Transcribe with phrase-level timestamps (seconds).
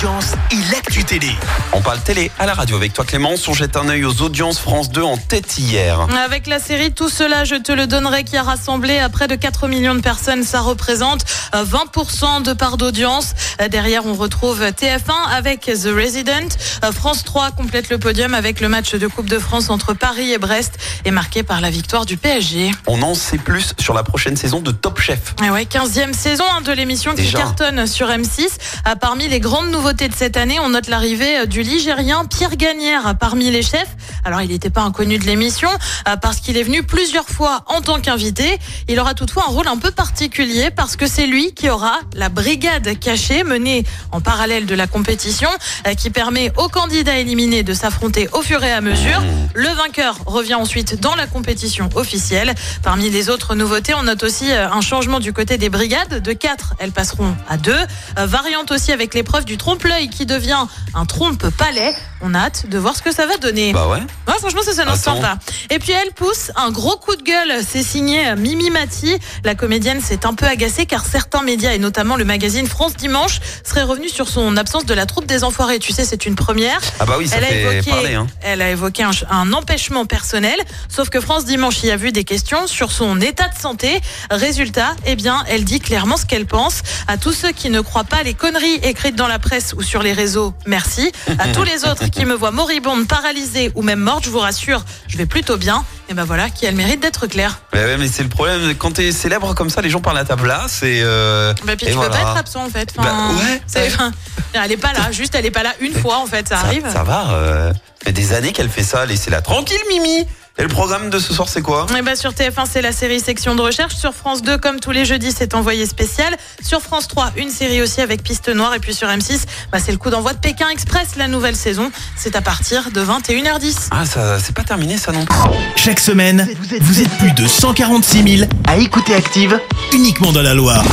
[0.00, 1.28] audiences et l'actu télé.
[1.74, 3.46] On parle télé à la radio avec toi Clémence.
[3.48, 6.06] On jette un œil aux audiences France 2 en tête hier.
[6.24, 9.34] Avec la série Tout cela, je te le donnerai qui a rassemblé à près de
[9.34, 10.42] 4 millions de personnes.
[10.42, 13.34] Ça représente 20% de part d'audience.
[13.70, 16.48] Derrière, on retrouve TF1 avec The Resident.
[16.94, 20.38] France 3 complète le podium avec le match de Coupe de France entre Paris et
[20.38, 22.70] Brest et marqué par la victoire du PSG.
[22.86, 25.34] On en sait plus sur la prochaine saison de Top Chef.
[25.44, 28.48] Et ouais, 15e saison hein, de l'émission qui cartonne sur M6.
[28.86, 33.16] Ah, Parmi les grandes nouveautés de cette année, on note l'arrivée du Ligérien Pierre Gagnère
[33.18, 33.96] parmi les chefs.
[34.24, 35.68] Alors, il n'était pas inconnu de l'émission
[36.04, 38.58] ah, parce qu'il est venu plusieurs fois en tant qu'invité.
[38.88, 42.28] Il aura toutefois un rôle un peu particulier parce que c'est lui qui aura la
[42.28, 45.48] brigade cachée menée en parallèle de la compétition
[45.86, 49.22] euh, qui permet aux candidats éliminés de s'affronter au fur et à mesure.
[49.54, 52.54] Le vainqueur revient ensuite dans la compétition officielle.
[52.82, 56.22] Parmi les autres nouveautés, on note aussi euh, un changement du côté des brigades.
[56.22, 57.74] De 4, elles passeront à 2.
[58.16, 61.94] Variante aussi avec l'épreuve du trompe-l'œil qui devient un trompe-palais.
[62.20, 63.72] On a hâte de voir ce que ça va donner.
[63.72, 64.00] Bah ouais.
[64.26, 65.38] Ouais, franchement, ça s'annonce sympa.
[65.70, 67.62] Et puis elle pousse un gros coup de gueule.
[67.66, 69.16] C'est signé Mimi Mati.
[69.44, 73.40] La comédienne s'est un peu agacée car certains médias et notamment le magazine France Dimanche
[73.64, 75.78] seraient revenus sur son absence de la troupe des Enfoirés.
[75.78, 76.80] Tu sais, c'est une première.
[77.00, 78.14] Ah bah oui, ça Elle a, fait évoqué, parler.
[78.14, 78.26] Hein.
[78.42, 80.58] elle a évoqué un, un empêchement personnel,
[80.88, 84.00] sauf que France Dimanche y a vu des questions sur son état de santé.
[84.30, 86.82] Résultat, eh bien, elle dit clairement ce qu'elle pense.
[87.08, 90.02] À tous ceux qui ne croient pas les conneries écrites dans la presse ou sur
[90.02, 91.10] les réseaux, merci.
[91.38, 94.84] À tous les autres qui me voient moribonde, paralysée ou même morte, je vous rassure,
[95.06, 95.84] je vais plutôt bien.
[96.08, 97.60] Et ben voilà, qui a le mérite d'être clair.
[97.72, 98.74] Mais ouais, mais c'est le problème.
[98.76, 101.00] Quand t'es célèbre comme ça, les gens parlent à ta place et.
[101.04, 102.10] Euh, Bah, puis et tu voilà.
[102.10, 102.92] peux pas être absent en fait.
[102.96, 104.12] Enfin, Bah, ouais, enfin,
[104.54, 106.66] elle est pas là, juste elle est pas là une fois en fait, ça, Ça,
[106.66, 106.84] arrive.
[106.92, 107.30] ça va.
[107.30, 109.06] Euh, ça fait des années qu'elle fait ça.
[109.06, 110.26] Laissez-la tranquille, Mimi.
[110.60, 111.86] Et le programme de ce soir, c'est quoi?
[111.98, 113.94] Eh ben, sur TF1, c'est la série Section de recherche.
[113.94, 116.36] Sur France 2, comme tous les jeudis, c'est envoyé spécial.
[116.62, 118.74] Sur France 3, une série aussi avec Piste Noire.
[118.74, 121.90] Et puis sur M6, bah, c'est le coup d'envoi de Pékin Express, la nouvelle saison.
[122.14, 123.88] C'est à partir de 21h10.
[123.90, 125.24] Ah, ça, c'est pas terminé, ça non?
[125.24, 125.38] Plus.
[125.76, 126.46] Chaque semaine,
[126.82, 129.58] vous êtes plus de 146 000 à écouter Active
[129.94, 130.84] uniquement dans la Loire.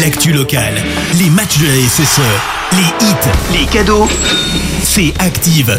[0.00, 0.74] L'actu locale,
[1.20, 2.20] les matchs de la SSE,
[2.72, 4.08] les hits, les cadeaux,
[4.82, 5.78] c'est Active.